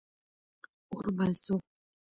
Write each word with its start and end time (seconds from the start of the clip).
اور 0.91 1.05
بل 1.17 1.31
سو. 1.43 1.55